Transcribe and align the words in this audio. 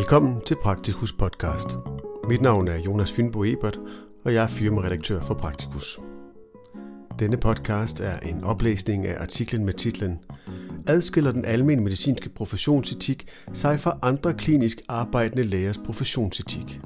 Velkommen 0.00 0.40
til 0.46 0.56
Praktikus 0.62 1.12
podcast. 1.12 1.68
Mit 2.28 2.40
navn 2.40 2.68
er 2.68 2.76
Jonas 2.76 3.12
Fynbo 3.12 3.44
Ebert, 3.44 3.78
og 4.24 4.34
jeg 4.34 4.42
er 4.42 4.48
firmaredaktør 4.48 5.22
for 5.22 5.34
Praktikus. 5.34 6.00
Denne 7.18 7.36
podcast 7.36 8.00
er 8.00 8.18
en 8.18 8.44
oplæsning 8.44 9.06
af 9.06 9.20
artiklen 9.20 9.64
med 9.64 9.74
titlen 9.74 10.18
Adskiller 10.86 11.32
den 11.32 11.44
almindelige 11.44 11.84
medicinske 11.84 12.28
professionsetik 12.28 13.28
sig 13.52 13.80
fra 13.80 13.98
andre 14.02 14.34
klinisk 14.34 14.80
arbejdende 14.88 15.42
lægers 15.42 15.78
professionsetik? 15.78 16.80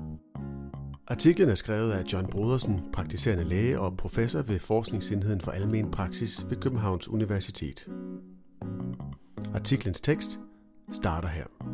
Artiklen 1.09 1.49
er 1.49 1.55
skrevet 1.55 1.93
af 1.93 2.05
John 2.13 2.27
Brodersen, 2.27 2.81
praktiserende 2.93 3.45
læge 3.45 3.81
og 3.81 3.97
professor 3.97 4.43
ved 4.43 4.59
Forskningsenheden 4.59 5.41
for 5.41 5.51
Almen 5.51 5.91
Praksis 5.91 6.47
ved 6.49 6.57
Københavns 6.57 7.09
Universitet. 7.09 7.89
Artiklens 9.55 10.01
tekst 10.01 10.41
starter 10.93 11.29
her. 11.29 11.74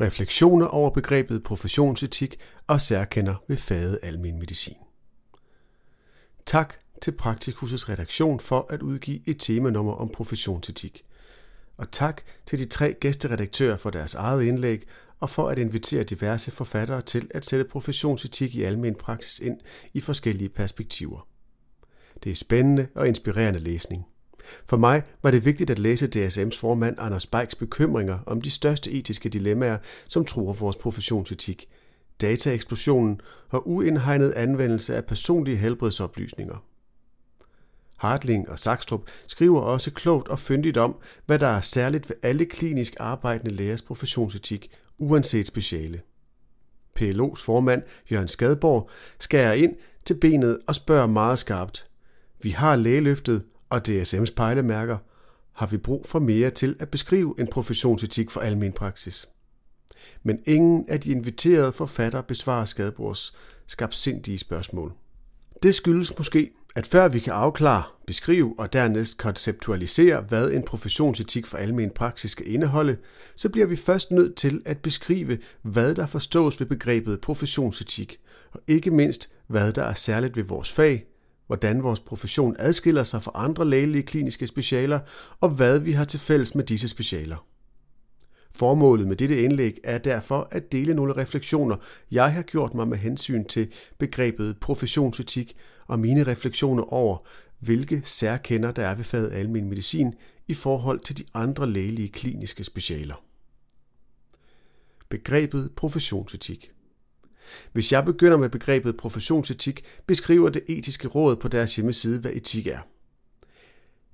Refleksioner 0.00 0.66
over 0.66 0.90
begrebet 0.90 1.42
professionsetik 1.42 2.38
og 2.66 2.80
særkender 2.80 3.34
ved 3.48 3.56
faget 3.56 3.98
almen 4.02 4.38
medicin. 4.38 4.76
Tak 6.46 6.74
til 7.02 7.12
Praktikhusets 7.12 7.88
redaktion 7.88 8.40
for 8.40 8.66
at 8.70 8.82
udgive 8.82 9.20
et 9.28 9.40
temanummer 9.40 9.92
om 9.92 10.08
professionsetik. 10.08 11.04
Og 11.76 11.90
tak 11.90 12.22
til 12.46 12.58
de 12.58 12.64
tre 12.64 12.94
gæsteredaktører 13.00 13.76
for 13.76 13.90
deres 13.90 14.14
eget 14.14 14.44
indlæg 14.44 14.82
og 15.20 15.30
for 15.30 15.48
at 15.48 15.58
invitere 15.58 16.02
diverse 16.02 16.50
forfattere 16.50 17.02
til 17.02 17.30
at 17.34 17.44
sætte 17.44 17.64
professionsetik 17.64 18.54
i 18.54 18.62
almen 18.62 18.94
praksis 18.94 19.38
ind 19.38 19.60
i 19.94 20.00
forskellige 20.00 20.48
perspektiver. 20.48 21.28
Det 22.24 22.32
er 22.32 22.36
spændende 22.36 22.88
og 22.94 23.08
inspirerende 23.08 23.60
læsning. 23.60 24.06
For 24.66 24.76
mig 24.76 25.02
var 25.22 25.30
det 25.30 25.44
vigtigt 25.44 25.70
at 25.70 25.78
læse 25.78 26.08
DSM's 26.16 26.60
formand 26.60 26.96
Anders 26.98 27.26
Beiks 27.26 27.54
bekymringer 27.54 28.18
om 28.26 28.40
de 28.40 28.50
største 28.50 28.92
etiske 28.92 29.28
dilemmaer, 29.28 29.78
som 30.08 30.24
truer 30.24 30.54
vores 30.54 30.76
professionsetik, 30.76 31.68
dataeksplosionen 32.20 33.20
og 33.48 33.68
uindhegnet 33.68 34.32
anvendelse 34.32 34.96
af 34.96 35.04
personlige 35.04 35.56
helbredsoplysninger. 35.56 36.64
Hartling 37.98 38.48
og 38.48 38.58
Sakstrup 38.58 39.02
skriver 39.28 39.60
også 39.60 39.90
klogt 39.90 40.28
og 40.28 40.38
fyndigt 40.38 40.76
om, 40.76 40.96
hvad 41.26 41.38
der 41.38 41.46
er 41.46 41.60
særligt 41.60 42.08
ved 42.08 42.16
alle 42.22 42.44
klinisk 42.44 42.96
arbejdende 43.00 43.54
lægers 43.54 43.82
professionsetik, 43.82 44.70
uanset 44.98 45.46
speciale. 45.46 46.00
PLO's 47.00 47.42
formand, 47.42 47.82
Jørgen 48.10 48.28
Skadborg, 48.28 48.90
skærer 49.18 49.52
ind 49.52 49.76
til 50.04 50.14
benet 50.14 50.58
og 50.66 50.74
spørger 50.74 51.06
meget 51.06 51.38
skarpt. 51.38 51.86
Vi 52.42 52.50
har 52.50 52.76
lægeløftet, 52.76 53.44
og 53.70 53.80
DSM's 53.88 54.34
pejlemærker, 54.36 54.98
har 55.52 55.66
vi 55.66 55.76
brug 55.76 56.06
for 56.08 56.18
mere 56.18 56.50
til 56.50 56.76
at 56.78 56.88
beskrive 56.88 57.34
en 57.38 57.46
professionsetik 57.46 58.30
for 58.30 58.40
almen 58.40 58.72
praksis. 58.72 59.28
Men 60.22 60.38
ingen 60.46 60.88
af 60.88 61.00
de 61.00 61.10
inviterede 61.10 61.72
forfatter 61.72 62.20
besvarer 62.20 62.64
Skadborgs 62.64 63.34
skabsindige 63.66 64.38
spørgsmål. 64.38 64.92
Det 65.62 65.74
skyldes 65.74 66.18
måske, 66.18 66.50
at 66.74 66.86
før 66.86 67.08
vi 67.08 67.20
kan 67.20 67.32
afklare, 67.32 67.82
beskrive 68.06 68.54
og 68.58 68.72
dernæst 68.72 69.18
konceptualisere, 69.18 70.20
hvad 70.20 70.50
en 70.50 70.62
professionsetik 70.62 71.46
for 71.46 71.58
almen 71.58 71.90
praksis 71.90 72.30
skal 72.30 72.52
indeholde, 72.52 72.96
så 73.36 73.48
bliver 73.48 73.66
vi 73.66 73.76
først 73.76 74.10
nødt 74.10 74.34
til 74.34 74.62
at 74.64 74.78
beskrive, 74.78 75.38
hvad 75.62 75.94
der 75.94 76.06
forstås 76.06 76.60
ved 76.60 76.66
begrebet 76.66 77.20
professionsetik, 77.20 78.20
og 78.52 78.60
ikke 78.66 78.90
mindst, 78.90 79.30
hvad 79.46 79.72
der 79.72 79.82
er 79.82 79.94
særligt 79.94 80.36
ved 80.36 80.44
vores 80.44 80.72
fag, 80.72 81.06
hvordan 81.46 81.82
vores 81.82 82.00
profession 82.00 82.56
adskiller 82.58 83.04
sig 83.04 83.22
fra 83.22 83.30
andre 83.34 83.64
lægelige 83.64 84.02
kliniske 84.02 84.46
specialer, 84.46 85.00
og 85.40 85.50
hvad 85.50 85.78
vi 85.78 85.92
har 85.92 86.04
til 86.04 86.20
fælles 86.20 86.54
med 86.54 86.64
disse 86.64 86.88
specialer. 86.88 87.46
Formålet 88.50 89.08
med 89.08 89.16
dette 89.16 89.42
indlæg 89.42 89.78
er 89.84 89.98
derfor 89.98 90.48
at 90.50 90.72
dele 90.72 90.94
nogle 90.94 91.16
refleksioner, 91.16 91.76
jeg 92.10 92.32
har 92.32 92.42
gjort 92.42 92.74
mig 92.74 92.88
med 92.88 92.98
hensyn 92.98 93.44
til 93.44 93.72
begrebet 93.98 94.56
professionsetik 94.60 95.56
og 95.86 95.98
mine 95.98 96.26
refleksioner 96.26 96.82
over, 96.92 97.26
hvilke 97.58 98.02
særkender 98.04 98.70
der 98.72 98.86
er 98.86 98.94
ved 98.94 99.04
faget 99.04 99.32
almen 99.32 99.68
medicin 99.68 100.14
i 100.48 100.54
forhold 100.54 101.00
til 101.00 101.18
de 101.18 101.24
andre 101.34 101.70
lægelige 101.70 102.08
kliniske 102.08 102.64
specialer. 102.64 103.24
Begrebet 105.08 105.70
professionsetik 105.76 106.70
hvis 107.72 107.92
jeg 107.92 108.04
begynder 108.04 108.36
med 108.36 108.48
begrebet 108.48 108.96
professionsetik, 108.96 109.84
beskriver 110.06 110.48
det 110.48 110.62
etiske 110.68 111.08
råd 111.08 111.36
på 111.36 111.48
deres 111.48 111.76
hjemmeside, 111.76 112.18
hvad 112.18 112.32
etik 112.34 112.66
er. 112.66 112.78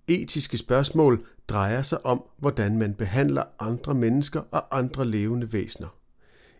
Etiske 0.08 0.58
spørgsmål 0.58 1.26
drejer 1.48 1.82
sig 1.82 2.06
om, 2.06 2.22
hvordan 2.38 2.78
man 2.78 2.94
behandler 2.94 3.42
andre 3.58 3.94
mennesker 3.94 4.40
og 4.50 4.78
andre 4.78 5.04
levende 5.04 5.52
væsener. 5.52 5.88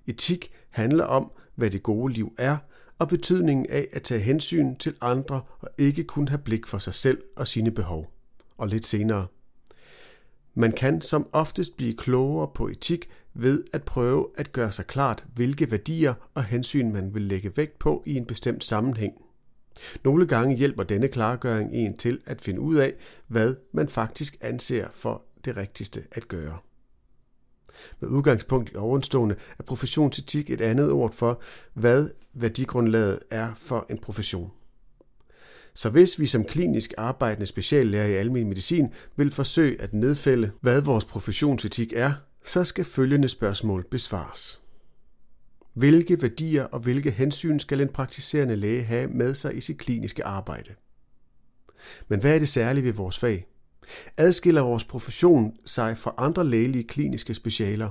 Etik 0.06 0.52
handler 0.70 1.04
om, 1.04 1.30
hvad 1.54 1.70
det 1.70 1.82
gode 1.82 2.12
liv 2.12 2.34
er, 2.38 2.56
og 2.98 3.08
betydningen 3.08 3.66
af 3.68 3.88
at 3.92 4.02
tage 4.02 4.20
hensyn 4.20 4.76
til 4.76 4.94
andre 5.00 5.42
og 5.60 5.68
ikke 5.78 6.04
kun 6.04 6.28
have 6.28 6.38
blik 6.38 6.66
for 6.66 6.78
sig 6.78 6.94
selv 6.94 7.22
og 7.36 7.48
sine 7.48 7.70
behov. 7.70 8.12
Og 8.58 8.68
lidt 8.68 8.86
senere. 8.86 9.26
Man 10.54 10.72
kan 10.72 11.00
som 11.00 11.28
oftest 11.32 11.76
blive 11.76 11.96
klogere 11.96 12.48
på 12.54 12.68
etik 12.68 13.10
ved 13.34 13.64
at 13.72 13.82
prøve 13.82 14.26
at 14.36 14.52
gøre 14.52 14.72
sig 14.72 14.86
klart, 14.86 15.24
hvilke 15.34 15.70
værdier 15.70 16.14
og 16.34 16.44
hensyn 16.44 16.92
man 16.92 17.14
vil 17.14 17.22
lægge 17.22 17.56
vægt 17.56 17.78
på 17.78 18.02
i 18.06 18.14
en 18.14 18.26
bestemt 18.26 18.64
sammenhæng. 18.64 19.14
Nogle 20.04 20.26
gange 20.26 20.56
hjælper 20.56 20.82
denne 20.82 21.08
klargøring 21.08 21.74
en 21.74 21.96
til 21.96 22.20
at 22.26 22.40
finde 22.40 22.60
ud 22.60 22.76
af, 22.76 22.94
hvad 23.26 23.54
man 23.72 23.88
faktisk 23.88 24.36
anser 24.40 24.88
for 24.92 25.22
det 25.44 25.56
rigtigste 25.56 26.04
at 26.12 26.28
gøre. 26.28 26.58
Med 28.00 28.08
udgangspunkt 28.08 28.70
i 28.72 28.76
ovenstående 28.76 29.36
er 29.58 29.62
professionsetik 29.62 30.50
et 30.50 30.60
andet 30.60 30.92
ord 30.92 31.12
for, 31.12 31.40
hvad 31.74 32.08
værdigrundlaget 32.34 33.18
er 33.30 33.54
for 33.54 33.86
en 33.90 33.98
profession. 33.98 34.50
Så 35.74 35.90
hvis 35.90 36.20
vi 36.20 36.26
som 36.26 36.44
klinisk 36.44 36.94
arbejdende 36.98 37.46
speciallærer 37.46 38.06
i 38.06 38.12
almen 38.12 38.48
medicin 38.48 38.88
vil 39.16 39.30
forsøge 39.30 39.80
at 39.80 39.94
nedfælde, 39.94 40.52
hvad 40.60 40.82
vores 40.82 41.04
professionsetik 41.04 41.92
er, 41.96 42.12
så 42.44 42.64
skal 42.64 42.84
følgende 42.84 43.28
spørgsmål 43.28 43.86
besvares. 43.90 44.60
Hvilke 45.72 46.22
værdier 46.22 46.64
og 46.64 46.80
hvilke 46.80 47.10
hensyn 47.10 47.58
skal 47.58 47.80
en 47.80 47.88
praktiserende 47.88 48.56
læge 48.56 48.82
have 48.82 49.08
med 49.08 49.34
sig 49.34 49.56
i 49.56 49.60
sit 49.60 49.78
kliniske 49.78 50.24
arbejde? 50.24 50.74
Men 52.08 52.20
hvad 52.20 52.34
er 52.34 52.38
det 52.38 52.48
særlige 52.48 52.84
ved 52.84 52.92
vores 52.92 53.18
fag? 53.18 53.46
Adskiller 54.16 54.62
vores 54.62 54.84
profession 54.84 55.56
sig 55.64 55.98
fra 55.98 56.14
andre 56.18 56.44
lægelige 56.44 56.84
kliniske 56.84 57.34
specialer? 57.34 57.90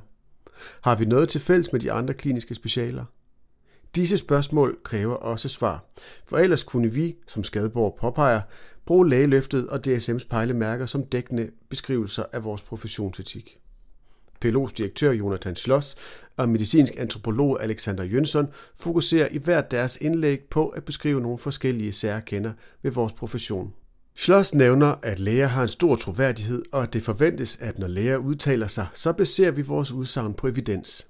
Har 0.81 0.95
vi 0.95 1.05
noget 1.05 1.29
til 1.29 1.41
fælles 1.41 1.71
med 1.71 1.79
de 1.79 1.91
andre 1.91 2.13
kliniske 2.13 2.55
specialer? 2.55 3.05
Disse 3.95 4.17
spørgsmål 4.17 4.79
kræver 4.83 5.15
også 5.15 5.49
svar, 5.49 5.85
for 6.25 6.37
ellers 6.37 6.63
kunne 6.63 6.93
vi, 6.93 7.15
som 7.27 7.43
Skadeborg 7.43 7.97
påpeger, 7.99 8.41
bruge 8.85 9.09
lægeløftet 9.09 9.69
og 9.69 9.81
DSM's 9.87 10.27
pejlemærker 10.29 10.85
som 10.85 11.05
dækkende 11.05 11.51
beskrivelser 11.69 12.23
af 12.33 12.43
vores 12.43 12.61
professionsetik. 12.61 13.60
PLO's 14.45 14.73
direktør 14.77 15.11
Jonathan 15.11 15.55
Schloss 15.55 15.97
og 16.37 16.49
medicinsk 16.49 16.93
antropolog 16.97 17.63
Alexander 17.63 18.03
Jønsson 18.03 18.47
fokuserer 18.75 19.27
i 19.31 19.37
hvert 19.37 19.71
deres 19.71 19.97
indlæg 20.01 20.39
på 20.49 20.67
at 20.67 20.83
beskrive 20.83 21.21
nogle 21.21 21.37
forskellige 21.37 21.93
særkender 21.93 22.51
ved 22.81 22.91
vores 22.91 23.13
profession. 23.13 23.73
Schloss 24.15 24.53
nævner, 24.53 24.95
at 25.03 25.19
læger 25.19 25.47
har 25.47 25.61
en 25.63 25.67
stor 25.67 25.95
troværdighed, 25.95 26.63
og 26.71 26.83
at 26.83 26.93
det 26.93 27.03
forventes, 27.03 27.57
at 27.61 27.79
når 27.79 27.87
læger 27.87 28.17
udtaler 28.17 28.67
sig, 28.67 28.87
så 28.93 29.13
baserer 29.13 29.51
vi 29.51 29.61
vores 29.61 29.91
udsagn 29.91 30.33
på 30.33 30.47
evidens. 30.47 31.07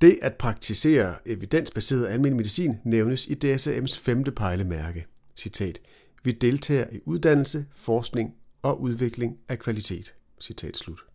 Det 0.00 0.18
at 0.22 0.34
praktisere 0.34 1.14
evidensbaseret 1.26 2.06
almindelig 2.06 2.36
medicin 2.36 2.76
nævnes 2.84 3.26
i 3.26 3.34
DSM's 3.44 4.00
femte 4.00 4.30
pejlemærke. 4.30 5.06
Citat. 5.36 5.78
Vi 6.22 6.32
deltager 6.32 6.86
i 6.92 6.98
uddannelse, 7.04 7.66
forskning 7.74 8.34
og 8.62 8.80
udvikling 8.80 9.38
af 9.48 9.58
kvalitet. 9.58 10.14
Citat 10.40 10.76
slut. 10.76 11.13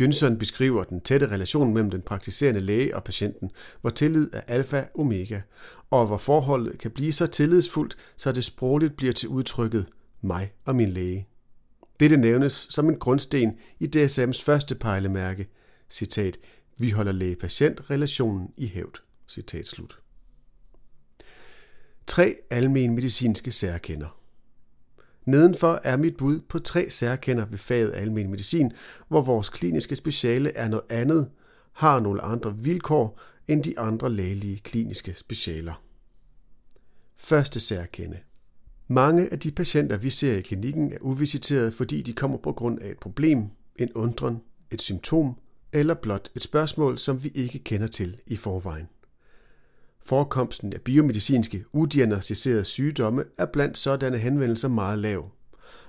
Jønsson 0.00 0.38
beskriver 0.38 0.84
den 0.84 1.00
tætte 1.00 1.26
relation 1.26 1.74
mellem 1.74 1.90
den 1.90 2.02
praktiserende 2.02 2.60
læge 2.60 2.96
og 2.96 3.04
patienten, 3.04 3.50
hvor 3.80 3.90
tillid 3.90 4.30
er 4.32 4.40
alfa 4.40 4.84
og 4.94 5.00
omega, 5.00 5.40
og 5.90 6.06
hvor 6.06 6.18
forholdet 6.18 6.78
kan 6.78 6.90
blive 6.90 7.12
så 7.12 7.26
tillidsfuldt, 7.26 7.96
så 8.16 8.32
det 8.32 8.44
sprogligt 8.44 8.96
bliver 8.96 9.12
til 9.12 9.28
udtrykket 9.28 9.86
mig 10.20 10.52
og 10.64 10.76
min 10.76 10.88
læge. 10.88 11.28
Dette 12.00 12.16
nævnes 12.16 12.66
som 12.70 12.88
en 12.88 12.98
grundsten 12.98 13.58
i 13.80 13.84
DSM's 13.96 14.44
første 14.44 14.74
pejlemærke, 14.74 15.48
citat, 15.90 16.38
vi 16.78 16.90
holder 16.90 17.12
læge-patient-relationen 17.12 18.48
i 18.56 18.66
hævd. 18.66 19.02
Citat 19.28 19.66
slut. 19.66 19.98
Tre 22.06 22.36
almen 22.50 22.94
medicinske 22.94 23.52
særkender. 23.52 24.18
Nedenfor 25.26 25.80
er 25.84 25.96
mit 25.96 26.16
bud 26.16 26.40
på 26.40 26.58
tre 26.58 26.90
særkender 26.90 27.46
ved 27.46 27.58
faget 27.58 27.92
almen 27.94 28.30
medicin, 28.30 28.72
hvor 29.08 29.20
vores 29.20 29.48
kliniske 29.48 29.96
speciale 29.96 30.52
er 30.52 30.68
noget 30.68 30.84
andet, 30.88 31.30
har 31.72 32.00
nogle 32.00 32.22
andre 32.22 32.56
vilkår 32.58 33.20
end 33.48 33.62
de 33.62 33.78
andre 33.78 34.12
lægelige 34.12 34.58
kliniske 34.58 35.14
specialer. 35.14 35.82
Første 37.16 37.60
særkende. 37.60 38.18
Mange 38.88 39.32
af 39.32 39.38
de 39.38 39.50
patienter, 39.50 39.96
vi 39.96 40.10
ser 40.10 40.36
i 40.36 40.40
klinikken, 40.40 40.92
er 40.92 40.98
uvisiterede, 41.00 41.72
fordi 41.72 42.02
de 42.02 42.12
kommer 42.12 42.38
på 42.38 42.52
grund 42.52 42.82
af 42.82 42.90
et 42.90 42.98
problem, 42.98 43.44
en 43.76 43.92
undren, 43.92 44.40
et 44.70 44.82
symptom 44.82 45.34
eller 45.72 45.94
blot 45.94 46.30
et 46.36 46.42
spørgsmål, 46.42 46.98
som 46.98 47.24
vi 47.24 47.28
ikke 47.34 47.58
kender 47.58 47.86
til 47.86 48.16
i 48.26 48.36
forvejen. 48.36 48.86
Forekomsten 50.06 50.72
af 50.72 50.80
biomedicinske 50.80 51.64
udiagnostiserede 51.72 52.64
sygdomme 52.64 53.24
er 53.38 53.46
blandt 53.46 53.78
sådanne 53.78 54.18
henvendelser 54.18 54.68
meget 54.68 54.98
lav, 54.98 55.30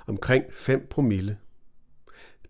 omkring 0.08 0.44
5 0.52 0.88
promille. 0.90 1.38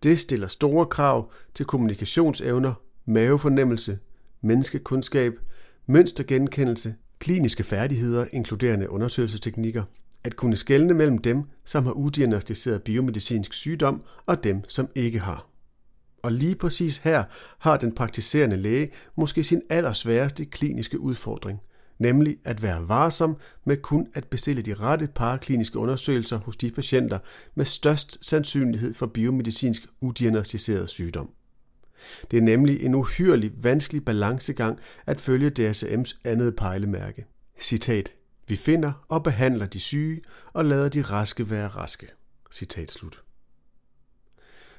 Det 0.02 0.18
stiller 0.18 0.46
store 0.46 0.86
krav 0.86 1.32
til 1.54 1.66
kommunikationsevner, 1.66 2.74
mavefornemmelse, 3.06 3.98
menneskekundskab, 4.40 5.32
mønstergenkendelse, 5.86 6.94
kliniske 7.18 7.64
færdigheder, 7.64 8.26
inkluderende 8.32 8.90
undersøgelsesteknikker, 8.90 9.82
at 10.24 10.36
kunne 10.36 10.56
skelne 10.56 10.94
mellem 10.94 11.18
dem, 11.18 11.42
som 11.64 11.84
har 11.84 11.92
udiagnostiseret 11.92 12.82
biomedicinsk 12.82 13.54
sygdom, 13.54 14.02
og 14.26 14.44
dem, 14.44 14.62
som 14.68 14.88
ikke 14.94 15.18
har. 15.18 15.57
Og 16.22 16.32
lige 16.32 16.54
præcis 16.54 16.98
her 16.98 17.24
har 17.58 17.76
den 17.76 17.92
praktiserende 17.94 18.56
læge 18.56 18.90
måske 19.16 19.44
sin 19.44 19.62
allersværeste 19.70 20.44
kliniske 20.44 21.00
udfordring, 21.00 21.60
nemlig 21.98 22.36
at 22.44 22.62
være 22.62 22.88
varsom 22.88 23.36
med 23.64 23.76
kun 23.76 24.08
at 24.14 24.24
bestille 24.24 24.62
de 24.62 24.74
rette 24.74 25.08
parakliniske 25.14 25.78
undersøgelser 25.78 26.38
hos 26.38 26.56
de 26.56 26.70
patienter 26.70 27.18
med 27.54 27.64
størst 27.64 28.18
sandsynlighed 28.26 28.94
for 28.94 29.06
biomedicinsk 29.06 29.86
udiagnostiseret 30.00 30.90
sygdom. 30.90 31.30
Det 32.30 32.36
er 32.36 32.42
nemlig 32.42 32.82
en 32.82 32.94
uhyrelig 32.94 33.52
vanskelig 33.56 34.04
balancegang 34.04 34.78
at 35.06 35.20
følge 35.20 35.52
DSM's 35.58 36.20
andet 36.24 36.56
pejlemærke. 36.56 37.26
Citat. 37.60 38.12
Vi 38.48 38.56
finder 38.56 38.92
og 39.08 39.22
behandler 39.22 39.66
de 39.66 39.80
syge 39.80 40.20
og 40.52 40.64
lader 40.64 40.88
de 40.88 41.02
raske 41.02 41.50
være 41.50 41.68
raske. 41.68 42.06
Citat 42.52 42.90
slut. 42.90 43.22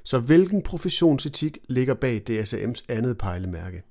Så 0.03 0.19
hvilken 0.19 0.61
professionsetik 0.61 1.57
ligger 1.69 1.93
bag 1.93 2.21
DSM's 2.29 2.83
andet 2.89 3.17
pejlemærke? 3.17 3.83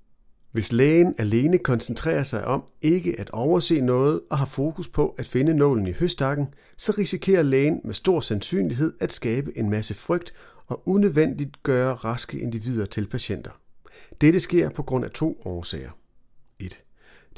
Hvis 0.53 0.73
lægen 0.73 1.15
alene 1.19 1.59
koncentrerer 1.59 2.23
sig 2.23 2.45
om 2.45 2.63
ikke 2.83 3.21
at 3.21 3.31
overse 3.31 3.81
noget 3.81 4.21
og 4.31 4.39
har 4.39 4.47
fokus 4.47 4.89
på 4.89 5.15
at 5.19 5.27
finde 5.27 5.55
nålen 5.55 5.87
i 5.87 5.93
høstakken, 5.93 6.47
så 6.77 6.95
risikerer 6.99 7.43
lægen 7.43 7.81
med 7.85 7.95
stor 7.95 8.21
sandsynlighed 8.21 8.93
at 9.01 9.13
skabe 9.13 9.59
en 9.59 9.71
masse 9.71 9.95
frygt 9.95 10.33
og 10.67 10.89
unødvendigt 10.89 11.63
gøre 11.63 11.95
raske 11.95 12.41
individer 12.41 12.87
til 12.87 13.07
patienter. 13.07 13.51
Dette 14.21 14.41
sker 14.41 14.69
på 14.71 14.83
grund 14.83 15.05
af 15.05 15.11
to 15.11 15.43
årsager. 15.45 15.91
1. 16.59 16.83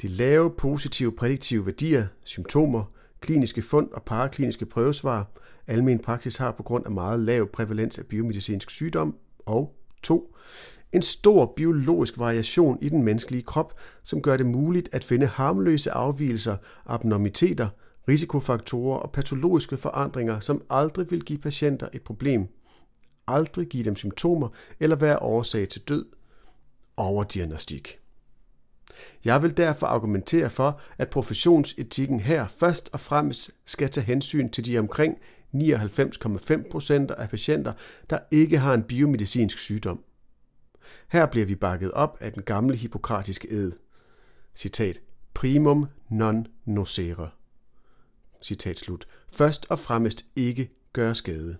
De 0.01 0.07
lave 0.07 0.51
positive 0.57 1.15
prædiktive 1.15 1.65
værdier, 1.65 2.07
symptomer, 2.25 2.83
kliniske 3.21 3.61
fund 3.61 3.89
og 3.91 4.03
parakliniske 4.03 4.65
prøvesvar, 4.65 5.31
almen 5.67 5.99
praksis 5.99 6.37
har 6.37 6.51
på 6.51 6.63
grund 6.63 6.85
af 6.85 6.91
meget 6.91 7.19
lav 7.19 7.47
prævalens 7.47 7.99
af 7.99 8.05
biomedicinsk 8.05 8.69
sygdom. 8.69 9.15
Og 9.45 9.75
2. 10.03 10.35
En 10.91 11.01
stor 11.01 11.53
biologisk 11.55 12.19
variation 12.19 12.77
i 12.81 12.89
den 12.89 13.03
menneskelige 13.03 13.43
krop, 13.43 13.79
som 14.03 14.21
gør 14.21 14.37
det 14.37 14.45
muligt 14.45 14.89
at 14.91 15.03
finde 15.03 15.25
harmløse 15.25 15.91
afvielser, 15.91 16.57
abnormiteter, 16.85 17.67
risikofaktorer 18.07 18.99
og 18.99 19.11
patologiske 19.11 19.77
forandringer, 19.77 20.39
som 20.39 20.61
aldrig 20.69 21.11
vil 21.11 21.25
give 21.25 21.39
patienter 21.39 21.87
et 21.93 22.01
problem, 22.01 22.47
aldrig 23.27 23.67
give 23.67 23.83
dem 23.83 23.95
symptomer 23.95 24.49
eller 24.79 24.95
være 24.95 25.19
årsag 25.19 25.69
til 25.69 25.81
død. 25.81 26.05
Overdiagnostik. 26.97 28.00
Jeg 29.25 29.43
vil 29.43 29.57
derfor 29.57 29.87
argumentere 29.87 30.49
for, 30.49 30.81
at 30.97 31.09
professionsetikken 31.09 32.19
her 32.19 32.47
først 32.47 32.89
og 32.93 32.99
fremmest 32.99 33.51
skal 33.65 33.89
tage 33.89 34.05
hensyn 34.05 34.49
til 34.49 34.65
de 34.65 34.79
omkring 34.79 35.17
99,5% 35.55 37.13
af 37.17 37.29
patienter, 37.29 37.73
der 38.09 38.19
ikke 38.31 38.57
har 38.57 38.73
en 38.73 38.83
biomedicinsk 38.83 39.57
sygdom. 39.57 40.03
Her 41.07 41.25
bliver 41.25 41.45
vi 41.45 41.55
bakket 41.55 41.91
op 41.91 42.17
af 42.21 42.33
den 42.33 42.43
gamle 42.43 42.75
hippokratiske 42.75 43.51
ed. 43.51 43.71
Citat. 44.55 45.01
Primum 45.33 45.87
non 46.09 46.47
nocere. 46.65 47.29
Citat 48.41 48.79
slut. 48.79 49.07
Først 49.29 49.65
og 49.69 49.79
fremmest 49.79 50.25
ikke 50.35 50.69
gør 50.93 51.13
skade. 51.13 51.57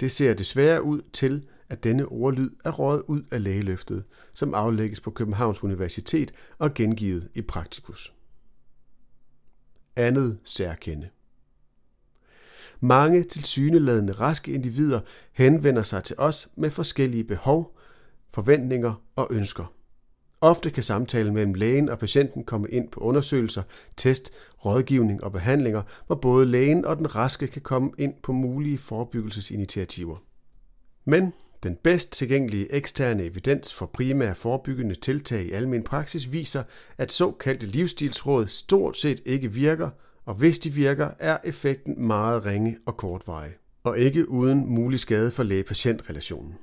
Det 0.00 0.12
ser 0.12 0.34
desværre 0.34 0.82
ud 0.82 1.02
til, 1.12 1.48
at 1.68 1.84
denne 1.84 2.06
ordlyd 2.06 2.50
er 2.64 2.70
røget 2.70 3.02
ud 3.06 3.22
af 3.32 3.42
lægeløftet, 3.42 4.04
som 4.32 4.54
aflægges 4.54 5.00
på 5.00 5.10
Københavns 5.10 5.62
Universitet 5.62 6.32
og 6.58 6.74
gengivet 6.74 7.28
i 7.34 7.42
Praktikus. 7.42 8.14
Andet 9.96 10.38
særkende. 10.44 11.08
Mange 12.80 13.22
tilsyneladende 13.22 14.12
raske 14.12 14.52
individer 14.52 15.00
henvender 15.32 15.82
sig 15.82 16.04
til 16.04 16.16
os 16.18 16.48
med 16.56 16.70
forskellige 16.70 17.24
behov, 17.24 17.78
forventninger 18.34 19.02
og 19.16 19.28
ønsker. 19.30 19.72
Ofte 20.40 20.70
kan 20.70 20.82
samtalen 20.82 21.34
mellem 21.34 21.54
lægen 21.54 21.88
og 21.88 21.98
patienten 21.98 22.44
komme 22.44 22.70
ind 22.70 22.88
på 22.88 23.00
undersøgelser, 23.00 23.62
test, 23.96 24.32
rådgivning 24.64 25.24
og 25.24 25.32
behandlinger, 25.32 25.82
hvor 26.06 26.16
både 26.16 26.46
lægen 26.46 26.84
og 26.84 26.96
den 26.96 27.14
raske 27.16 27.46
kan 27.46 27.62
komme 27.62 27.90
ind 27.98 28.14
på 28.22 28.32
mulige 28.32 28.78
forebyggelsesinitiativer. 28.78 30.16
Men 31.04 31.32
den 31.64 31.76
bedst 31.76 32.12
tilgængelige 32.12 32.74
eksterne 32.74 33.24
evidens 33.24 33.74
for 33.74 33.86
primære 33.86 34.34
forebyggende 34.34 34.94
tiltag 34.94 35.42
i 35.42 35.50
almen 35.50 35.82
praksis 35.82 36.32
viser, 36.32 36.62
at 36.98 37.12
såkaldte 37.12 37.66
livsstilsråd 37.66 38.46
stort 38.46 38.96
set 38.96 39.20
ikke 39.24 39.52
virker, 39.52 39.90
og 40.24 40.34
hvis 40.34 40.58
de 40.58 40.70
virker, 40.70 41.10
er 41.18 41.38
effekten 41.44 42.06
meget 42.06 42.46
ringe 42.46 42.76
og 42.86 42.96
kortvarig, 42.96 43.52
og 43.84 43.98
ikke 43.98 44.30
uden 44.30 44.66
mulig 44.66 45.00
skade 45.00 45.30
for 45.30 45.42
læge-patientrelationen. 45.42 46.54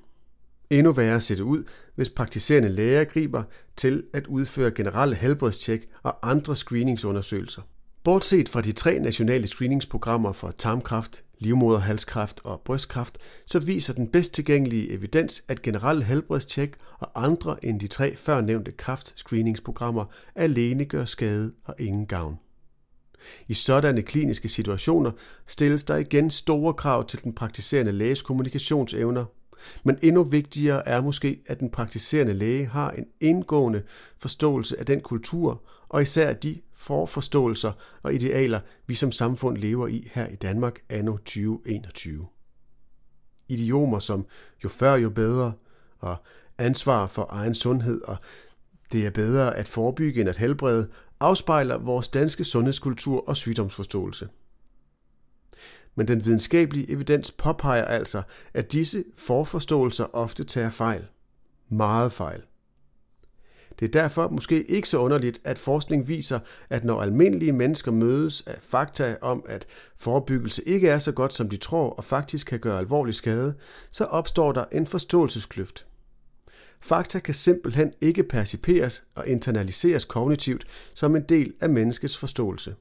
Endnu 0.69 0.92
værre 0.92 1.21
ser 1.21 1.36
det 1.36 1.44
ud, 1.44 1.63
hvis 1.95 2.09
praktiserende 2.09 2.69
læger 2.69 3.03
griber 3.03 3.44
til 3.77 4.03
at 4.13 4.27
udføre 4.27 4.71
generelle 4.71 5.15
helbredstjek 5.15 5.89
og 6.03 6.30
andre 6.31 6.56
screeningsundersøgelser. 6.56 7.62
Bortset 8.03 8.50
fra 8.50 8.62
de 8.62 8.71
tre 8.71 9.00
nationale 9.00 9.48
screeningsprogrammer 9.48 10.31
for 10.31 10.51
tarmkræft, 10.57 11.24
livmoderhalskræft 11.41 12.41
og 12.43 12.61
brystkræft, 12.65 13.17
så 13.45 13.59
viser 13.59 13.93
den 13.93 14.07
bedst 14.07 14.33
tilgængelige 14.33 14.91
evidens, 14.91 15.43
at 15.47 15.61
generelle 15.61 16.03
helbredstjek 16.03 16.75
og 17.00 17.24
andre 17.24 17.65
end 17.65 17.79
de 17.79 17.88
tre 17.88 18.15
førnævnte 18.15 18.71
kræftscreeningsprogrammer 18.71 20.05
alene 20.36 20.86
gør 20.86 21.05
skade 21.05 21.53
og 21.65 21.75
ingen 21.79 22.05
gavn. 22.05 22.39
I 23.48 23.53
sådanne 23.53 24.01
kliniske 24.01 24.50
situationer 24.50 25.12
stilles 25.48 25.83
der 25.83 25.95
igen 25.95 26.29
store 26.29 26.74
krav 26.74 27.07
til 27.07 27.24
den 27.24 27.33
praktiserende 27.33 27.91
læges 27.91 28.21
kommunikationsevner 28.21 29.25
men 29.83 29.98
endnu 30.01 30.24
vigtigere 30.24 30.88
er 30.88 31.01
måske, 31.01 31.39
at 31.48 31.60
den 31.60 31.69
praktiserende 31.69 32.33
læge 32.33 32.65
har 32.65 32.91
en 32.91 33.05
indgående 33.19 33.83
forståelse 34.19 34.79
af 34.79 34.86
den 34.86 35.01
kultur, 35.01 35.63
og 35.91 36.01
især 36.01 36.33
de 36.33 36.62
forforståelser 36.75 37.71
og 38.03 38.13
idealer, 38.13 38.60
vi 38.88 38.95
som 38.95 39.12
samfund 39.12 39.57
lever 39.57 39.88
i 39.88 40.10
her 40.12 40.27
i 40.27 40.36
Danmark 40.36 40.79
anno 40.89 41.17
2021. 41.17 42.27
Idiomer 43.50 44.00
som 44.00 44.25
jo 44.63 44.69
før 44.69 44.95
jo 44.95 45.10
bedre, 45.10 45.53
og 46.00 46.15
ansvar 46.57 47.07
for 47.07 47.27
egen 47.29 47.55
sundhed, 47.55 48.01
og 48.01 48.17
det 48.91 49.05
er 49.05 49.12
bedre 49.12 49.57
at 49.57 49.67
forebygge 49.67 50.21
end 50.21 50.29
at 50.29 50.38
helbrede, 50.38 50.89
afspejler 51.19 51.77
vores 51.77 52.07
danske 52.07 52.43
sundhedskultur 52.43 53.27
og 53.27 53.38
sygdomsforståelse– 53.38 54.29
men 55.95 56.07
den 56.07 56.25
videnskabelige 56.25 56.91
evidens 56.91 57.31
påpeger 57.31 57.86
altså, 57.86 58.21
at 58.53 58.71
disse 58.71 59.03
forforståelser 59.17 60.05
ofte 60.15 60.43
tager 60.43 60.69
fejl. 60.69 61.07
Meget 61.69 62.13
fejl. 62.13 62.41
Det 63.79 63.95
er 63.95 64.01
derfor 64.01 64.29
måske 64.29 64.63
ikke 64.63 64.87
så 64.87 64.97
underligt, 64.97 65.41
at 65.43 65.57
forskning 65.57 66.07
viser, 66.07 66.39
at 66.69 66.83
når 66.83 67.01
almindelige 67.01 67.51
mennesker 67.51 67.91
mødes 67.91 68.41
af 68.47 68.57
fakta 68.61 69.17
om, 69.21 69.43
at 69.47 69.65
forebyggelse 69.97 70.63
ikke 70.67 70.89
er 70.89 70.99
så 70.99 71.11
godt, 71.11 71.33
som 71.33 71.49
de 71.49 71.57
tror, 71.57 71.89
og 71.89 72.03
faktisk 72.03 72.47
kan 72.47 72.59
gøre 72.59 72.79
alvorlig 72.79 73.15
skade, 73.15 73.53
så 73.91 74.03
opstår 74.05 74.51
der 74.51 74.65
en 74.71 74.87
forståelseskløft. 74.87 75.85
Fakta 76.81 77.19
kan 77.19 77.33
simpelthen 77.33 77.93
ikke 78.01 78.23
perciperes 78.23 79.03
og 79.15 79.27
internaliseres 79.27 80.05
kognitivt 80.05 80.67
som 80.95 81.15
en 81.15 81.23
del 81.29 81.53
af 81.61 81.69
menneskets 81.69 82.17
forståelse. 82.17 82.75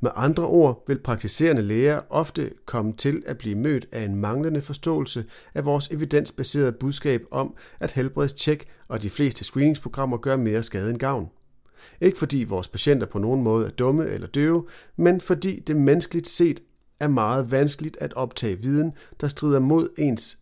Med 0.00 0.10
andre 0.14 0.46
ord 0.46 0.84
vil 0.86 0.98
praktiserende 0.98 1.62
læger 1.62 2.00
ofte 2.10 2.50
komme 2.64 2.92
til 2.92 3.22
at 3.26 3.38
blive 3.38 3.54
mødt 3.54 3.88
af 3.92 4.02
en 4.02 4.16
manglende 4.16 4.60
forståelse 4.60 5.24
af 5.54 5.64
vores 5.64 5.88
evidensbaserede 5.88 6.72
budskab 6.72 7.24
om, 7.30 7.54
at 7.80 7.92
helbredstjek 7.92 8.68
og 8.88 9.02
de 9.02 9.10
fleste 9.10 9.44
screeningsprogrammer 9.44 10.16
gør 10.16 10.36
mere 10.36 10.62
skade 10.62 10.90
end 10.90 10.98
gavn. 10.98 11.28
Ikke 12.00 12.18
fordi 12.18 12.44
vores 12.44 12.68
patienter 12.68 13.06
på 13.06 13.18
nogen 13.18 13.42
måde 13.42 13.66
er 13.66 13.70
dumme 13.70 14.06
eller 14.06 14.26
døve, 14.26 14.66
men 14.96 15.20
fordi 15.20 15.60
det 15.60 15.76
menneskeligt 15.76 16.28
set 16.28 16.62
er 17.00 17.08
meget 17.08 17.50
vanskeligt 17.50 17.96
at 18.00 18.14
optage 18.14 18.58
viden, 18.58 18.92
der 19.20 19.28
strider 19.28 19.58
mod 19.58 19.88
ens 19.98 20.38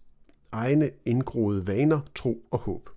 egne 0.52 0.90
indgroede 1.04 1.66
vaner, 1.66 2.00
tro 2.14 2.46
og 2.50 2.58
håb. 2.58 2.90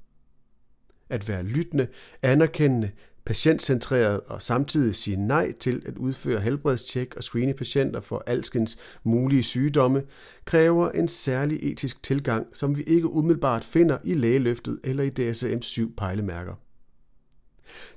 At 1.09 1.27
være 1.27 1.43
lyttende, 1.43 1.87
anerkendende, 2.21 2.91
patientcentreret 3.29 4.21
og 4.27 4.41
samtidig 4.41 4.95
sige 4.95 5.17
nej 5.17 5.51
til 5.59 5.81
at 5.85 5.97
udføre 5.97 6.39
helbredstjek 6.39 7.15
og 7.15 7.23
screene 7.23 7.53
patienter 7.53 8.01
for 8.01 8.23
alskens 8.27 8.77
mulige 9.03 9.43
sygdomme, 9.43 10.03
kræver 10.45 10.89
en 10.91 11.07
særlig 11.07 11.71
etisk 11.71 12.03
tilgang, 12.03 12.47
som 12.53 12.77
vi 12.77 12.83
ikke 12.83 13.09
umiddelbart 13.09 13.63
finder 13.63 13.97
i 14.03 14.13
lægeløftet 14.13 14.79
eller 14.83 15.03
i 15.03 15.09
DSM 15.09 15.61
7 15.61 15.95
pejlemærker. 15.95 16.53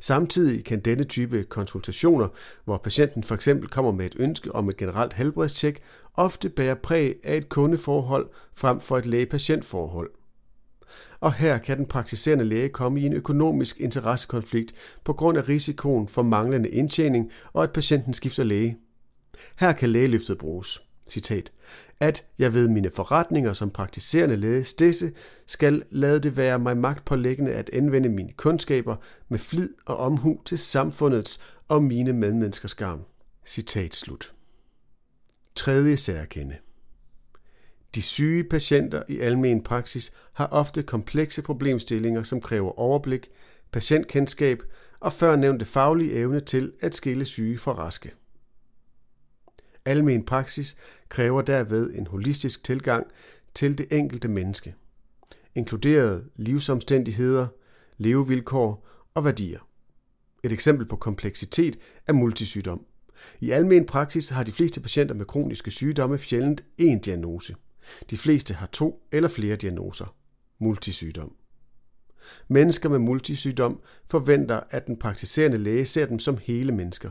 Samtidig 0.01 0.65
kan 0.65 0.81
denne 0.81 1.05
type 1.05 1.45
konsultationer, 1.45 2.29
hvor 2.65 2.79
patienten 2.79 3.23
for 3.23 3.35
eksempel 3.35 3.69
kommer 3.69 3.93
med 3.93 4.07
et 4.07 4.17
ønske 4.19 4.55
om 4.55 4.69
et 4.69 4.77
generelt 4.77 5.13
helbredstjek, 5.13 5.83
ofte 6.15 6.49
bære 6.49 6.77
præg 6.77 7.17
af 7.25 7.37
et 7.37 7.49
kundeforhold 7.49 8.29
frem 8.55 8.81
for 8.81 8.99
et 8.99 9.07
læge-patientforhold. 9.07 10.11
forhold 10.11 10.22
og 11.21 11.33
her 11.33 11.59
kan 11.59 11.79
den 11.79 11.87
praktiserende 11.87 12.45
læge 12.45 12.69
komme 12.69 13.01
i 13.01 13.07
en 13.07 13.13
økonomisk 13.13 13.81
interessekonflikt 13.81 14.75
på 15.05 15.13
grund 15.13 15.39
af 15.39 15.49
risikoen 15.49 16.09
for 16.09 16.23
manglende 16.23 16.69
indtjening 16.69 17.31
og 17.53 17.63
at 17.63 17.73
patienten 17.73 18.15
skifter 18.15 18.45
læge. 18.45 18.77
Her 19.61 19.73
kan 19.73 19.91
lægeløftet 19.91 20.39
bruges. 20.39 20.83
Citat. 21.09 21.53
At 22.01 22.27
jeg 22.39 22.55
ved 22.55 22.69
mine 22.69 22.91
forretninger 22.95 23.53
som 23.53 23.71
praktiserende 23.71 24.37
læge 24.37 24.65
stisse, 24.65 25.13
skal 25.47 25.83
lade 25.91 26.21
det 26.21 26.37
være 26.37 26.59
mig 26.59 26.77
magtpålæggende 26.77 27.53
at 27.53 27.71
anvende 27.73 28.09
mine 28.09 28.33
kundskaber 28.33 28.97
med 29.29 29.39
flid 29.39 29.75
og 29.87 29.97
omhu 29.97 30.41
til 30.45 30.59
samfundets 30.59 31.41
og 31.69 31.83
mine 31.83 32.13
medmenneskers 32.13 32.75
gavn. 32.75 33.05
Citat 33.47 33.95
slut. 33.95 34.33
Tredje 35.55 35.97
særkende. 35.97 36.57
De 37.95 38.03
syge 38.03 38.45
patienter 38.45 39.03
i 39.09 39.19
almen 39.19 39.63
praksis 39.63 40.13
har 40.33 40.47
ofte 40.47 40.83
komplekse 40.83 41.43
problemstillinger, 41.43 42.23
som 42.23 42.41
kræver 42.41 42.79
overblik, 42.79 43.29
patientkendskab 43.73 44.63
og 45.01 45.13
førnævnte 45.13 45.65
faglige 45.65 46.13
evne 46.13 46.41
til 46.41 46.73
at 46.81 46.95
skille 46.95 47.25
syge 47.25 47.59
fra 47.59 47.73
raske. 47.73 48.13
Almen 49.85 50.25
praksis 50.25 50.77
kræver 51.09 51.43
derved 51.43 51.91
en 51.95 52.07
holistisk 52.07 52.65
tilgang 52.65 53.07
til 53.55 53.79
det 53.79 53.87
enkelte 53.93 54.29
menneske, 54.29 54.75
inkluderet 55.55 56.29
livsomstændigheder, 56.37 57.47
levevilkår 57.99 58.89
og 59.15 59.25
værdier. 59.25 59.69
Et 60.43 60.53
eksempel 60.53 60.87
på 60.87 60.97
kompleksitet 60.97 61.79
er 62.07 62.13
multisygdom. 62.13 62.87
I 63.41 63.51
almen 63.51 63.87
praksis 63.87 64.29
har 64.29 64.45
de 64.45 64.53
fleste 64.53 64.81
patienter 64.81 65.15
med 65.15 65.27
kroniske 65.27 65.71
sygdomme 65.71 66.19
sjældent 66.19 66.65
én 66.81 66.99
diagnose. 67.01 67.55
De 68.11 68.17
fleste 68.17 68.55
har 68.55 68.67
to 68.67 69.03
eller 69.13 69.29
flere 69.29 69.57
diagnoser. 69.57 70.15
Multisygdom. 70.59 71.33
Mennesker 72.49 72.89
med 72.89 72.99
multisygdom 72.99 73.81
forventer, 74.11 74.61
at 74.71 74.87
den 74.87 74.97
praktiserende 74.97 75.59
læge 75.59 75.87
ser 75.87 76.07
dem 76.07 76.19
som 76.19 76.39
hele 76.43 76.73
mennesker. 76.73 77.11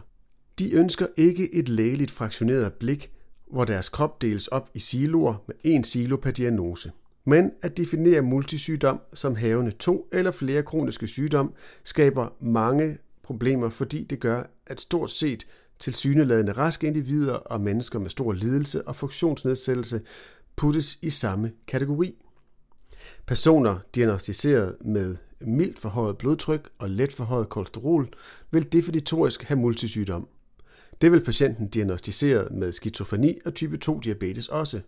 De 0.59 0.73
ønsker 0.73 1.07
ikke 1.17 1.53
et 1.53 1.69
lægeligt 1.69 2.11
fraktioneret 2.11 2.73
blik, 2.73 3.11
hvor 3.51 3.65
deres 3.65 3.89
krop 3.89 4.21
deles 4.21 4.47
op 4.47 4.69
i 4.73 4.79
siloer 4.79 5.43
med 5.47 5.55
én 5.65 5.83
silo 5.83 6.17
per 6.17 6.31
diagnose. 6.31 6.91
Men 7.25 7.51
at 7.61 7.77
definere 7.77 8.21
multisygdom 8.21 8.99
som 9.13 9.35
havende 9.35 9.71
to 9.71 10.09
eller 10.11 10.31
flere 10.31 10.63
kroniske 10.63 11.07
sygdom 11.07 11.53
skaber 11.83 12.33
mange 12.39 12.97
problemer, 13.23 13.69
fordi 13.69 14.03
det 14.03 14.19
gør, 14.19 14.43
at 14.67 14.79
stort 14.79 15.11
set 15.11 15.47
tilsyneladende 15.79 16.51
raske 16.51 16.87
individer 16.87 17.33
og 17.33 17.61
mennesker 17.61 17.99
med 17.99 18.09
stor 18.09 18.33
lidelse 18.33 18.87
og 18.87 18.95
funktionsnedsættelse 18.95 20.01
puttes 20.55 20.99
i 21.01 21.09
samme 21.09 21.51
kategori. 21.67 22.15
Personer 23.25 23.79
diagnostiseret 23.95 24.77
med 24.81 25.17
mildt 25.41 25.79
forhøjet 25.79 26.17
blodtryk 26.17 26.69
og 26.79 26.89
let 26.89 27.13
forhøjet 27.13 27.49
kolesterol 27.49 28.13
vil 28.51 28.71
definitorisk 28.71 29.43
have 29.43 29.59
multisygdom. 29.59 30.27
Det 31.01 31.11
vil 31.11 31.23
patienten 31.23 31.67
diagnostiseret 31.67 32.51
med 32.51 32.71
skizofreni 32.71 33.39
og 33.45 33.53
type 33.53 33.77
2 33.77 33.99
diabetes 33.99 34.47
også. 34.47 34.81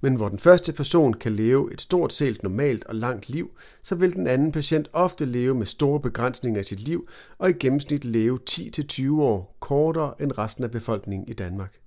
Men 0.00 0.14
hvor 0.14 0.28
den 0.28 0.38
første 0.38 0.72
person 0.72 1.14
kan 1.14 1.32
leve 1.32 1.72
et 1.72 1.80
stort 1.80 2.12
set 2.12 2.42
normalt 2.42 2.84
og 2.84 2.94
langt 2.94 3.28
liv, 3.28 3.50
så 3.82 3.94
vil 3.94 4.12
den 4.12 4.26
anden 4.26 4.52
patient 4.52 4.88
ofte 4.92 5.24
leve 5.24 5.54
med 5.54 5.66
store 5.66 6.00
begrænsninger 6.00 6.60
i 6.60 6.64
sit 6.64 6.80
liv 6.80 7.08
og 7.38 7.50
i 7.50 7.52
gennemsnit 7.52 8.04
leve 8.04 8.38
10-20 8.50 9.20
år 9.20 9.56
kortere 9.60 10.14
end 10.22 10.38
resten 10.38 10.64
af 10.64 10.70
befolkningen 10.70 11.28
i 11.28 11.32
Danmark. 11.32 11.83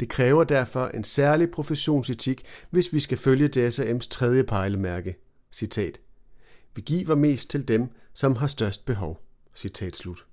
Det 0.00 0.08
kræver 0.08 0.44
derfor 0.44 0.86
en 0.86 1.04
særlig 1.04 1.50
professionsetik, 1.50 2.44
hvis 2.70 2.92
vi 2.92 3.00
skal 3.00 3.18
følge 3.18 3.50
DSM's 3.56 4.08
tredje 4.10 4.44
pejlemærke. 4.44 5.16
Citat. 5.52 6.00
Vi 6.74 6.82
giver 6.82 7.14
mest 7.14 7.50
til 7.50 7.68
dem, 7.68 7.88
som 8.14 8.36
har 8.36 8.46
størst 8.46 8.86
behov. 8.86 9.20
Citat 9.54 9.96
slut. 9.96 10.26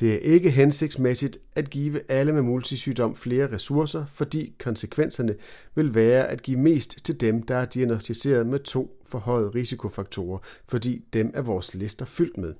Det 0.00 0.14
er 0.14 0.18
ikke 0.18 0.50
hensigtsmæssigt 0.50 1.38
at 1.56 1.70
give 1.70 2.10
alle 2.10 2.32
med 2.32 2.42
multisygdom 2.42 3.16
flere 3.16 3.52
ressourcer, 3.52 4.06
fordi 4.06 4.54
konsekvenserne 4.60 5.34
vil 5.74 5.94
være 5.94 6.28
at 6.28 6.42
give 6.42 6.58
mest 6.58 7.04
til 7.04 7.20
dem, 7.20 7.42
der 7.42 7.56
er 7.56 7.64
diagnostiseret 7.64 8.46
med 8.46 8.58
to 8.58 9.00
forhøjede 9.06 9.50
risikofaktorer, 9.50 10.38
fordi 10.68 11.04
dem 11.12 11.30
er 11.34 11.42
vores 11.42 11.74
lister 11.74 12.04
fyldt 12.04 12.38
med. 12.38 12.54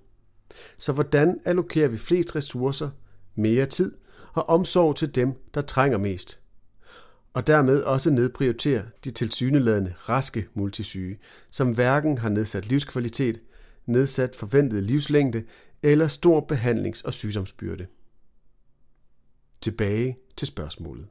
Så 0.76 0.92
hvordan 0.92 1.40
allokerer 1.44 1.88
vi 1.88 1.96
flest 1.96 2.36
ressourcer, 2.36 2.90
mere 3.34 3.66
tid 3.66 3.92
og 4.34 4.48
omsorg 4.48 4.96
til 4.96 5.14
dem, 5.14 5.32
der 5.54 5.60
trænger 5.60 5.98
mest? 5.98 6.40
Og 7.34 7.46
dermed 7.46 7.82
også 7.82 8.10
nedprioritere 8.10 8.82
de 9.04 9.10
tilsyneladende 9.10 9.94
raske 10.08 10.46
multisyge, 10.54 11.18
som 11.52 11.72
hverken 11.72 12.18
har 12.18 12.28
nedsat 12.28 12.66
livskvalitet, 12.66 13.40
nedsat 13.86 14.36
forventet 14.36 14.82
livslængde 14.82 15.44
eller 15.82 16.08
stor 16.08 16.46
behandlings- 16.52 17.02
og 17.04 17.14
sygdomsbyrde. 17.14 17.86
Tilbage 19.60 20.18
til 20.36 20.46
spørgsmålet. 20.46 21.08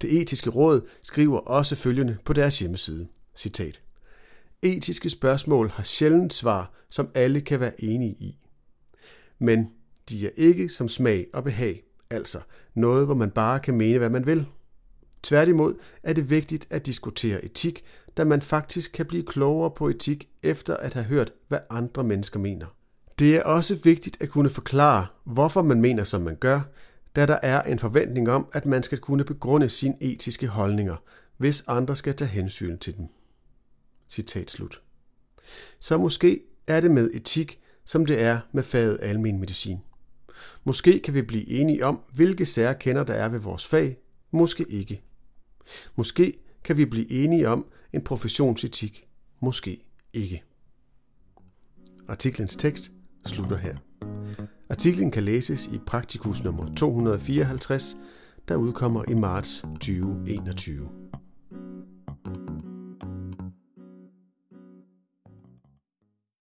Det 0.00 0.20
etiske 0.20 0.50
råd 0.50 0.88
skriver 1.02 1.38
også 1.38 1.76
følgende 1.76 2.16
på 2.24 2.32
deres 2.32 2.58
hjemmeside. 2.58 3.08
Citat. 3.34 3.80
Etiske 4.62 5.10
spørgsmål 5.10 5.68
har 5.68 5.82
sjældent 5.82 6.32
svar, 6.32 6.72
som 6.90 7.10
alle 7.14 7.40
kan 7.40 7.60
være 7.60 7.84
enige 7.84 8.12
i. 8.12 8.38
Men 9.38 9.70
de 10.08 10.26
er 10.26 10.30
ikke 10.36 10.68
som 10.68 10.88
smag 10.88 11.26
og 11.32 11.44
behag, 11.44 11.82
altså 12.10 12.40
noget, 12.74 13.06
hvor 13.06 13.14
man 13.14 13.30
bare 13.30 13.60
kan 13.60 13.74
mene, 13.74 13.98
hvad 13.98 14.10
man 14.10 14.26
vil. 14.26 14.46
Tværtimod 15.22 15.74
er 16.02 16.12
det 16.12 16.30
vigtigt 16.30 16.66
at 16.70 16.86
diskutere 16.86 17.44
etik, 17.44 17.84
da 18.16 18.24
man 18.24 18.42
faktisk 18.42 18.92
kan 18.92 19.06
blive 19.06 19.26
klogere 19.26 19.70
på 19.70 19.88
etik 19.88 20.28
efter 20.42 20.76
at 20.76 20.94
have 20.94 21.04
hørt, 21.04 21.32
hvad 21.48 21.58
andre 21.70 22.04
mennesker 22.04 22.38
mener. 22.38 22.66
Det 23.18 23.36
er 23.36 23.42
også 23.42 23.80
vigtigt 23.84 24.22
at 24.22 24.28
kunne 24.28 24.50
forklare, 24.50 25.06
hvorfor 25.24 25.62
man 25.62 25.80
mener, 25.80 26.04
som 26.04 26.22
man 26.22 26.36
gør, 26.36 26.60
da 27.16 27.26
der 27.26 27.38
er 27.42 27.62
en 27.62 27.78
forventning 27.78 28.30
om, 28.30 28.46
at 28.52 28.66
man 28.66 28.82
skal 28.82 28.98
kunne 28.98 29.24
begrunde 29.24 29.68
sine 29.68 29.96
etiske 30.00 30.46
holdninger, 30.46 30.96
hvis 31.36 31.64
andre 31.66 31.96
skal 31.96 32.14
tage 32.14 32.28
hensyn 32.28 32.78
til 32.78 32.96
dem. 32.96 33.06
Citat 34.08 34.50
slut. 34.50 34.82
Så 35.80 35.98
måske 35.98 36.40
er 36.66 36.80
det 36.80 36.90
med 36.90 37.10
etik, 37.14 37.60
som 37.84 38.06
det 38.06 38.20
er 38.20 38.40
med 38.52 38.62
faget 38.62 38.98
almen 39.02 39.40
medicin. 39.40 39.78
Måske 40.64 40.98
kan 40.98 41.14
vi 41.14 41.22
blive 41.22 41.48
enige 41.48 41.86
om, 41.86 42.00
hvilke 42.14 42.46
særkender 42.46 43.04
der 43.04 43.14
er 43.14 43.28
ved 43.28 43.38
vores 43.38 43.66
fag, 43.66 43.96
måske 44.30 44.64
ikke. 44.68 45.02
Måske 45.96 46.38
kan 46.64 46.76
vi 46.76 46.84
blive 46.84 47.10
enige 47.12 47.48
om 47.48 47.66
en 47.92 48.04
professionsetik, 48.04 49.08
måske 49.40 49.84
ikke. 50.12 50.42
Artiklens 52.08 52.56
tekst 52.56 52.90
slutter 53.26 53.56
her. 53.56 53.76
Artiklen 54.70 55.10
kan 55.10 55.22
læses 55.22 55.66
i 55.66 55.78
Praktikus 55.86 56.44
nummer 56.44 56.74
254, 56.74 57.96
der 58.48 58.56
udkommer 58.56 59.04
i 59.08 59.14
marts 59.14 59.62
2021. 59.80 61.09